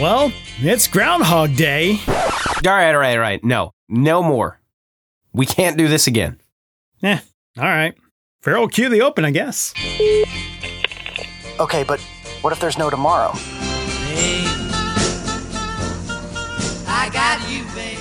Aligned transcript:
Well, 0.00 0.32
it's 0.60 0.86
Groundhog 0.86 1.56
Day. 1.56 1.98
All 2.06 2.14
right, 2.64 2.92
all 2.92 2.98
right, 2.98 3.14
all 3.16 3.18
right. 3.18 3.42
No, 3.42 3.72
no 3.88 4.22
more. 4.22 4.60
We 5.32 5.44
can't 5.44 5.76
do 5.76 5.88
this 5.88 6.06
again. 6.06 6.40
Eh, 7.02 7.18
all 7.56 7.64
right. 7.64 7.94
Farrell, 8.40 8.68
cue 8.68 8.88
the 8.88 9.02
open, 9.02 9.24
I 9.24 9.32
guess. 9.32 9.74
Okay, 11.58 11.82
but 11.82 12.00
what 12.42 12.52
if 12.52 12.60
there's 12.60 12.78
no 12.78 12.90
tomorrow? 12.90 13.32
I 16.86 17.10
got 17.12 17.50
you, 17.50 17.64
babe. 17.74 17.98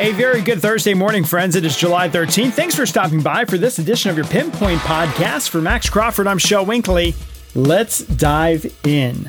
A 0.00 0.12
very 0.12 0.40
good 0.40 0.62
Thursday 0.62 0.94
morning, 0.94 1.22
friends. 1.24 1.54
It 1.54 1.66
is 1.66 1.76
July 1.76 2.08
13th. 2.08 2.54
Thanks 2.54 2.74
for 2.74 2.86
stopping 2.86 3.20
by 3.20 3.44
for 3.44 3.58
this 3.58 3.78
edition 3.78 4.10
of 4.10 4.16
your 4.16 4.26
Pinpoint 4.26 4.80
Podcast. 4.80 5.50
For 5.50 5.60
Max 5.60 5.90
Crawford, 5.90 6.26
I'm 6.26 6.38
Shel 6.38 6.64
Winkley. 6.64 7.14
Let's 7.56 8.00
dive 8.00 8.72
in. 8.86 9.28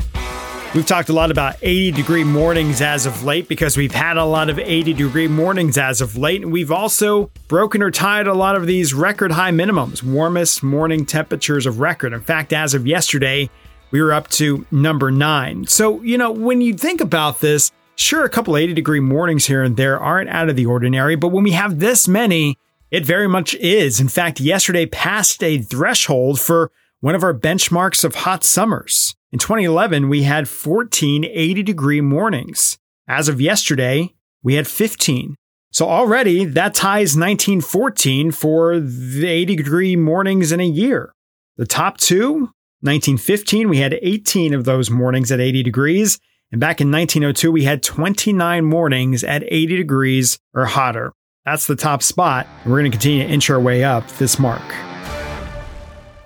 We've 0.75 0.85
talked 0.85 1.09
a 1.09 1.13
lot 1.13 1.31
about 1.31 1.55
80 1.63 1.91
degree 1.91 2.23
mornings 2.23 2.79
as 2.79 3.07
of 3.07 3.23
late 3.23 3.47
because 3.47 3.75
we've 3.75 3.93
had 3.93 4.15
a 4.15 4.23
lot 4.23 4.49
of 4.49 4.59
80 4.59 4.93
degree 4.93 5.27
mornings 5.27 5.75
as 5.77 6.01
of 6.01 6.15
late. 6.15 6.43
And 6.43 6.51
we've 6.51 6.71
also 6.71 7.31
broken 7.47 7.81
or 7.81 7.89
tied 7.89 8.27
a 8.27 8.33
lot 8.35 8.55
of 8.55 8.67
these 8.67 8.93
record 8.93 9.31
high 9.31 9.49
minimums, 9.49 10.03
warmest 10.03 10.61
morning 10.61 11.03
temperatures 11.05 11.65
of 11.65 11.79
record. 11.79 12.13
In 12.13 12.21
fact, 12.21 12.53
as 12.53 12.75
of 12.75 12.85
yesterday, 12.85 13.49
we 13.89 14.01
were 14.01 14.13
up 14.13 14.29
to 14.29 14.67
number 14.69 15.09
nine. 15.09 15.65
So, 15.65 15.99
you 16.03 16.17
know, 16.17 16.31
when 16.31 16.61
you 16.61 16.75
think 16.75 17.01
about 17.01 17.41
this, 17.41 17.71
sure, 17.95 18.23
a 18.23 18.29
couple 18.29 18.55
80 18.55 18.73
degree 18.73 18.99
mornings 18.99 19.47
here 19.47 19.63
and 19.63 19.75
there 19.75 19.99
aren't 19.99 20.29
out 20.29 20.47
of 20.47 20.55
the 20.55 20.67
ordinary, 20.67 21.15
but 21.15 21.29
when 21.29 21.43
we 21.43 21.51
have 21.51 21.79
this 21.79 22.07
many, 22.07 22.55
it 22.91 23.03
very 23.03 23.27
much 23.27 23.55
is. 23.55 23.99
In 23.99 24.09
fact, 24.09 24.39
yesterday 24.39 24.85
passed 24.85 25.43
a 25.43 25.57
threshold 25.57 26.39
for 26.39 26.71
one 27.01 27.15
of 27.15 27.23
our 27.23 27.33
benchmarks 27.33 28.03
of 28.03 28.15
hot 28.15 28.43
summers. 28.43 29.15
In 29.31 29.39
2011, 29.39 30.07
we 30.07 30.23
had 30.23 30.47
14 30.47 31.25
80 31.25 31.63
degree 31.63 32.01
mornings. 32.01 32.77
As 33.07 33.27
of 33.27 33.41
yesterday, 33.41 34.13
we 34.43 34.55
had 34.55 34.67
15. 34.67 35.35
So 35.71 35.87
already 35.87 36.45
that 36.45 36.75
ties 36.75 37.15
1914 37.17 38.31
for 38.31 38.79
the 38.79 39.27
80 39.27 39.55
degree 39.55 39.95
mornings 39.95 40.51
in 40.51 40.59
a 40.59 40.65
year. 40.65 41.13
The 41.57 41.65
top 41.65 41.97
two, 41.97 42.51
1915, 42.81 43.69
we 43.69 43.77
had 43.77 43.97
18 44.01 44.53
of 44.53 44.65
those 44.65 44.89
mornings 44.89 45.31
at 45.31 45.39
80 45.39 45.63
degrees. 45.63 46.19
And 46.51 46.59
back 46.59 46.81
in 46.81 46.91
1902, 46.91 47.51
we 47.51 47.63
had 47.63 47.81
29 47.81 48.65
mornings 48.65 49.23
at 49.23 49.43
80 49.43 49.77
degrees 49.77 50.37
or 50.53 50.65
hotter. 50.65 51.13
That's 51.45 51.67
the 51.67 51.75
top 51.75 52.03
spot. 52.03 52.47
And 52.63 52.71
we're 52.71 52.79
going 52.79 52.91
to 52.91 52.97
continue 52.97 53.25
to 53.25 53.33
inch 53.33 53.49
our 53.49 53.59
way 53.59 53.83
up 53.83 54.07
this 54.17 54.37
mark. 54.37 54.61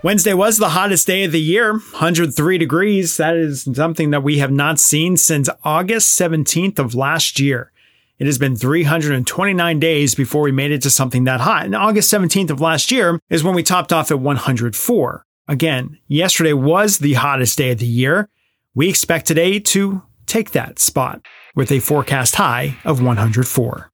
Wednesday 0.05 0.35
was 0.35 0.59
the 0.59 0.69
hottest 0.69 1.07
day 1.07 1.23
of 1.23 1.31
the 1.31 1.41
year, 1.41 1.71
103 1.71 2.59
degrees. 2.59 3.17
That 3.17 3.35
is 3.35 3.63
something 3.63 4.11
that 4.11 4.21
we 4.21 4.37
have 4.37 4.51
not 4.51 4.79
seen 4.79 5.17
since 5.17 5.49
August 5.63 6.15
17th 6.19 6.77
of 6.77 6.93
last 6.93 7.39
year. 7.39 7.71
It 8.19 8.27
has 8.27 8.37
been 8.37 8.55
329 8.55 9.79
days 9.79 10.13
before 10.13 10.43
we 10.43 10.51
made 10.51 10.69
it 10.69 10.83
to 10.83 10.91
something 10.91 11.23
that 11.23 11.41
hot. 11.41 11.65
And 11.65 11.75
August 11.75 12.13
17th 12.13 12.51
of 12.51 12.61
last 12.61 12.91
year 12.91 13.19
is 13.31 13.43
when 13.43 13.55
we 13.55 13.63
topped 13.63 13.91
off 13.91 14.11
at 14.11 14.19
104. 14.19 15.25
Again, 15.47 15.97
yesterday 16.07 16.53
was 16.53 16.99
the 16.99 17.13
hottest 17.13 17.57
day 17.57 17.71
of 17.71 17.79
the 17.79 17.87
year. 17.87 18.29
We 18.75 18.87
expect 18.87 19.25
today 19.25 19.57
to 19.59 20.03
take 20.27 20.51
that 20.51 20.77
spot 20.77 21.25
with 21.55 21.71
a 21.71 21.79
forecast 21.79 22.35
high 22.35 22.77
of 22.85 23.01
104. 23.01 23.89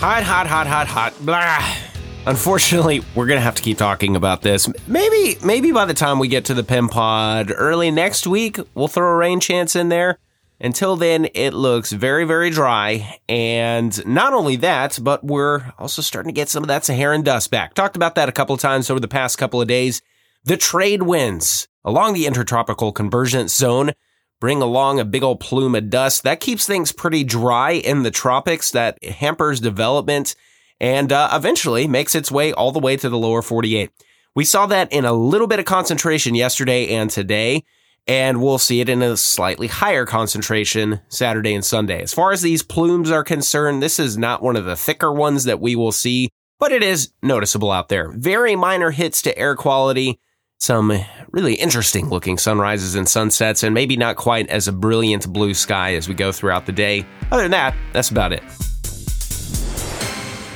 Hot, 0.00 0.22
hot, 0.22 0.46
hot, 0.46 0.66
hot, 0.66 0.86
hot. 0.86 1.14
Blah. 1.24 1.85
Unfortunately, 2.26 3.02
we're 3.14 3.26
gonna 3.26 3.40
have 3.40 3.54
to 3.54 3.62
keep 3.62 3.78
talking 3.78 4.16
about 4.16 4.42
this. 4.42 4.68
Maybe, 4.88 5.38
maybe 5.44 5.70
by 5.70 5.84
the 5.84 5.94
time 5.94 6.18
we 6.18 6.26
get 6.26 6.44
to 6.46 6.54
the 6.54 6.64
Pin 6.64 6.88
Pod 6.88 7.52
early 7.54 7.92
next 7.92 8.26
week, 8.26 8.58
we'll 8.74 8.88
throw 8.88 9.08
a 9.08 9.14
rain 9.14 9.38
chance 9.38 9.76
in 9.76 9.90
there. 9.90 10.18
Until 10.60 10.96
then, 10.96 11.28
it 11.34 11.54
looks 11.54 11.92
very, 11.92 12.24
very 12.24 12.50
dry. 12.50 13.20
And 13.28 14.04
not 14.06 14.32
only 14.32 14.56
that, 14.56 14.98
but 15.00 15.22
we're 15.22 15.72
also 15.78 16.02
starting 16.02 16.30
to 16.30 16.34
get 16.34 16.48
some 16.48 16.64
of 16.64 16.68
that 16.68 16.84
Saharan 16.84 17.22
dust 17.22 17.52
back. 17.52 17.74
Talked 17.74 17.94
about 17.94 18.16
that 18.16 18.28
a 18.28 18.32
couple 18.32 18.54
of 18.54 18.60
times 18.60 18.90
over 18.90 18.98
the 18.98 19.06
past 19.06 19.38
couple 19.38 19.60
of 19.60 19.68
days. 19.68 20.02
The 20.42 20.56
trade 20.56 21.02
winds 21.04 21.68
along 21.84 22.14
the 22.14 22.26
intertropical 22.26 22.90
convergence 22.90 23.54
zone 23.54 23.92
bring 24.40 24.60
along 24.60 24.98
a 24.98 25.04
big 25.04 25.22
old 25.22 25.38
plume 25.38 25.76
of 25.76 25.90
dust. 25.90 26.24
That 26.24 26.40
keeps 26.40 26.66
things 26.66 26.90
pretty 26.90 27.22
dry 27.22 27.72
in 27.72 28.02
the 28.02 28.10
tropics. 28.10 28.72
That 28.72 29.02
hampers 29.04 29.60
development 29.60 30.34
and 30.80 31.12
uh, 31.12 31.30
eventually 31.32 31.86
makes 31.86 32.14
its 32.14 32.30
way 32.30 32.52
all 32.52 32.72
the 32.72 32.78
way 32.78 32.96
to 32.96 33.08
the 33.08 33.18
lower 33.18 33.42
48. 33.42 33.90
We 34.34 34.44
saw 34.44 34.66
that 34.66 34.92
in 34.92 35.04
a 35.04 35.12
little 35.12 35.46
bit 35.46 35.58
of 35.58 35.64
concentration 35.64 36.34
yesterday 36.34 36.88
and 36.94 37.08
today, 37.08 37.64
and 38.06 38.40
we'll 38.40 38.58
see 38.58 38.80
it 38.80 38.88
in 38.88 39.02
a 39.02 39.16
slightly 39.16 39.66
higher 39.66 40.04
concentration 40.04 41.00
Saturday 41.08 41.54
and 41.54 41.64
Sunday. 41.64 42.02
As 42.02 42.14
far 42.14 42.32
as 42.32 42.42
these 42.42 42.62
plumes 42.62 43.10
are 43.10 43.24
concerned, 43.24 43.82
this 43.82 43.98
is 43.98 44.18
not 44.18 44.42
one 44.42 44.56
of 44.56 44.64
the 44.64 44.76
thicker 44.76 45.12
ones 45.12 45.44
that 45.44 45.60
we 45.60 45.74
will 45.74 45.92
see, 45.92 46.28
but 46.58 46.70
it 46.70 46.82
is 46.82 47.12
noticeable 47.22 47.70
out 47.70 47.88
there. 47.88 48.10
Very 48.10 48.56
minor 48.56 48.90
hits 48.90 49.22
to 49.22 49.36
air 49.38 49.56
quality, 49.56 50.20
some 50.58 50.92
really 51.30 51.54
interesting 51.54 52.08
looking 52.08 52.38
sunrises 52.38 52.94
and 52.94 53.08
sunsets, 53.08 53.62
and 53.62 53.74
maybe 53.74 53.96
not 53.96 54.16
quite 54.16 54.48
as 54.48 54.68
a 54.68 54.72
brilliant 54.72 55.32
blue 55.32 55.54
sky 55.54 55.94
as 55.94 56.08
we 56.08 56.14
go 56.14 56.30
throughout 56.30 56.66
the 56.66 56.72
day. 56.72 57.06
Other 57.32 57.42
than 57.42 57.50
that, 57.52 57.74
that's 57.92 58.10
about 58.10 58.32
it. 58.32 58.42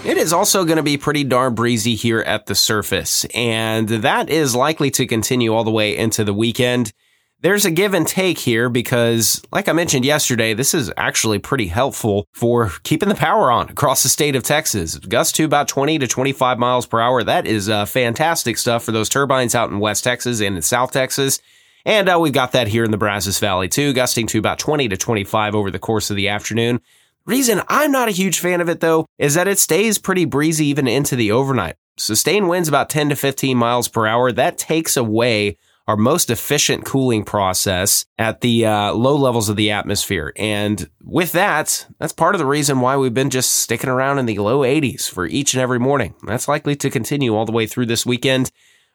It 0.02 0.16
is 0.16 0.32
also 0.32 0.64
going 0.64 0.78
to 0.78 0.82
be 0.82 0.96
pretty 0.96 1.24
darn 1.24 1.54
breezy 1.54 1.94
here 1.94 2.20
at 2.20 2.46
the 2.46 2.54
surface, 2.54 3.26
and 3.34 3.86
that 3.86 4.30
is 4.30 4.54
likely 4.54 4.90
to 4.92 5.06
continue 5.06 5.52
all 5.52 5.62
the 5.62 5.70
way 5.70 5.94
into 5.94 6.24
the 6.24 6.32
weekend. 6.32 6.94
There's 7.42 7.66
a 7.66 7.70
give 7.70 7.92
and 7.92 8.06
take 8.06 8.38
here 8.38 8.70
because, 8.70 9.42
like 9.52 9.68
I 9.68 9.72
mentioned 9.72 10.06
yesterday, 10.06 10.54
this 10.54 10.72
is 10.72 10.90
actually 10.96 11.38
pretty 11.38 11.66
helpful 11.66 12.26
for 12.32 12.72
keeping 12.82 13.10
the 13.10 13.14
power 13.14 13.50
on 13.50 13.68
across 13.68 14.02
the 14.02 14.08
state 14.08 14.36
of 14.36 14.42
Texas. 14.42 14.98
Gusts 14.98 15.34
to 15.34 15.44
about 15.44 15.68
20 15.68 15.98
to 15.98 16.06
25 16.06 16.58
miles 16.58 16.86
per 16.86 17.00
hour. 17.00 17.22
That 17.22 17.46
is 17.46 17.68
uh, 17.68 17.84
fantastic 17.84 18.56
stuff 18.56 18.82
for 18.84 18.92
those 18.92 19.10
turbines 19.10 19.54
out 19.54 19.70
in 19.70 19.80
West 19.80 20.02
Texas 20.02 20.40
and 20.40 20.56
in 20.56 20.62
South 20.62 20.92
Texas. 20.92 21.40
And 21.84 22.08
uh, 22.08 22.18
we've 22.20 22.32
got 22.32 22.52
that 22.52 22.68
here 22.68 22.84
in 22.84 22.90
the 22.90 22.98
Brazos 22.98 23.38
Valley 23.38 23.68
too, 23.68 23.92
gusting 23.92 24.26
to 24.28 24.38
about 24.38 24.58
20 24.58 24.88
to 24.88 24.96
25 24.96 25.54
over 25.54 25.70
the 25.70 25.78
course 25.78 26.10
of 26.10 26.16
the 26.16 26.28
afternoon. 26.28 26.80
Reason 27.26 27.62
I'm 27.68 27.92
not 27.92 28.08
a 28.08 28.12
huge 28.12 28.38
fan 28.40 28.60
of 28.60 28.68
it 28.68 28.80
though 28.80 29.06
is 29.18 29.34
that 29.34 29.48
it 29.48 29.58
stays 29.58 29.98
pretty 29.98 30.24
breezy 30.24 30.66
even 30.66 30.88
into 30.88 31.16
the 31.16 31.32
overnight. 31.32 31.76
Sustained 31.96 32.48
winds 32.48 32.68
about 32.68 32.88
10 32.88 33.10
to 33.10 33.16
15 33.16 33.56
miles 33.56 33.88
per 33.88 34.06
hour. 34.06 34.32
That 34.32 34.56
takes 34.56 34.96
away 34.96 35.58
our 35.86 35.96
most 35.96 36.30
efficient 36.30 36.84
cooling 36.84 37.24
process 37.24 38.06
at 38.16 38.40
the 38.40 38.64
uh, 38.64 38.92
low 38.92 39.16
levels 39.16 39.48
of 39.48 39.56
the 39.56 39.72
atmosphere. 39.72 40.32
And 40.36 40.88
with 41.02 41.32
that, 41.32 41.86
that's 41.98 42.12
part 42.12 42.34
of 42.34 42.38
the 42.38 42.46
reason 42.46 42.80
why 42.80 42.96
we've 42.96 43.12
been 43.12 43.28
just 43.28 43.56
sticking 43.56 43.90
around 43.90 44.18
in 44.18 44.26
the 44.26 44.38
low 44.38 44.60
80s 44.60 45.10
for 45.10 45.26
each 45.26 45.52
and 45.52 45.60
every 45.60 45.80
morning. 45.80 46.14
That's 46.24 46.48
likely 46.48 46.76
to 46.76 46.90
continue 46.90 47.34
all 47.34 47.44
the 47.44 47.52
way 47.52 47.66
through 47.66 47.86
this 47.86 48.06
weekend. 48.06 48.50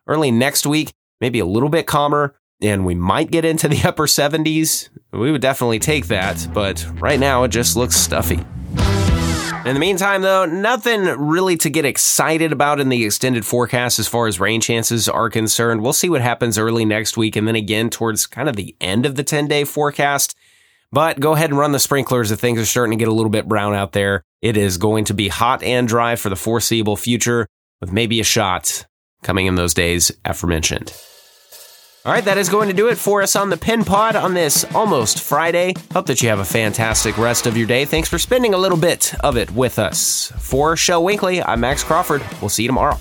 Early 0.08 0.32
next 0.32 0.66
week, 0.66 0.94
maybe 1.20 1.40
a 1.40 1.46
little 1.46 1.70
bit 1.70 1.86
calmer, 1.86 2.36
and 2.62 2.86
we 2.86 2.96
might 2.96 3.32
get 3.32 3.46
into 3.46 3.68
the 3.68 3.82
upper 3.88 4.08
70s. 4.08 4.90
We 5.12 5.32
would 5.32 5.42
definitely 5.42 5.80
take 5.80 6.08
that, 6.08 6.48
but 6.54 6.86
right 7.00 7.20
now 7.20 7.44
it 7.44 7.50
just 7.50 7.76
looks 7.76 7.96
stuffy. 7.96 8.46
In 9.66 9.74
the 9.74 9.80
meantime, 9.80 10.22
though, 10.22 10.46
nothing 10.46 11.06
really 11.06 11.58
to 11.58 11.72
get 11.72 11.86
excited 11.86 12.52
about 12.52 12.80
in 12.80 12.90
the 12.90 13.04
extended 13.04 13.48
forecast 13.48 13.98
as 13.98 14.08
far 14.08 14.28
as 14.28 14.40
rain 14.40 14.62
chances 14.62 15.10
are 15.10 15.28
concerned. 15.28 15.82
We'll 15.82 15.92
see 15.92 16.08
what 16.08 16.22
happens 16.22 16.60
early 16.60 16.86
next 16.86 17.18
week 17.18 17.36
and 17.36 17.48
then 17.48 17.56
again 17.56 17.90
towards 17.90 18.28
kind 18.28 18.48
of 18.48 18.56
the 18.56 18.76
end 18.80 19.08
of 19.08 19.16
the 19.16 19.24
10 19.24 19.48
day 19.48 19.64
forecast. 19.64 20.36
But 20.92 21.20
go 21.20 21.34
ahead 21.34 21.50
and 21.50 21.58
run 21.58 21.72
the 21.72 21.80
sprinklers 21.80 22.30
if 22.30 22.40
things 22.40 22.60
are 22.60 22.66
starting 22.66 22.96
to 22.96 23.02
get 23.02 23.08
a 23.08 23.14
little 23.14 23.32
bit 23.32 23.48
brown 23.48 23.74
out 23.74 23.94
there. 23.94 24.22
It 24.44 24.56
is 24.56 24.78
going 24.78 25.06
to 25.06 25.16
be 25.16 25.30
hot 25.30 25.64
and 25.64 25.88
dry 25.88 26.16
for 26.16 26.30
the 26.30 26.36
foreseeable 26.36 26.96
future, 26.96 27.48
with 27.82 27.92
maybe 27.92 28.20
a 28.20 28.24
shot 28.24 28.86
coming 29.24 29.48
in 29.48 29.56
those 29.56 29.74
days 29.74 30.12
aforementioned. 30.24 30.94
All 32.06 32.12
right, 32.12 32.24
that 32.26 32.38
is 32.38 32.50
going 32.50 32.68
to 32.68 32.76
do 32.76 32.90
it 32.90 33.00
for 33.00 33.24
us 33.24 33.36
on 33.36 33.50
the 33.50 33.58
Pin 33.58 33.84
Pod 33.84 34.16
on 34.16 34.36
this 34.36 34.64
almost 34.76 35.22
Friday. 35.22 35.74
Hope 35.92 36.06
that 36.06 36.22
you 36.22 36.30
have 36.30 36.38
a 36.38 36.46
fantastic 36.46 37.18
rest 37.18 37.48
of 37.48 37.58
your 37.58 37.66
day. 37.66 37.84
Thanks 37.84 38.08
for 38.08 38.20
spending 38.20 38.54
a 38.54 38.60
little 38.60 38.78
bit 38.78 39.16
of 39.22 39.38
it 39.38 39.50
with 39.50 39.80
us. 39.80 40.32
For 40.38 40.78
Shel 40.78 41.04
Winkley, 41.04 41.42
I'm 41.42 41.62
Max 41.62 41.84
Crawford. 41.84 42.24
We'll 42.42 42.50
see 42.50 42.62
you 42.62 42.70
tomorrow. 42.70 43.00